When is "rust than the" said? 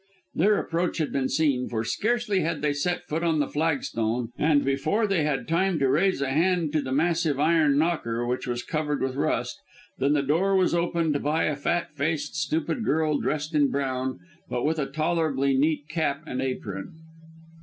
9.15-10.23